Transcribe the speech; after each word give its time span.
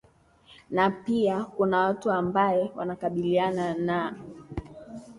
na 0.69 0.89
pia 0.89 1.45
kuna 1.45 1.79
watu 1.79 2.11
ambae 2.11 2.71
wanakabiliana 2.75 3.73
na 3.73 4.15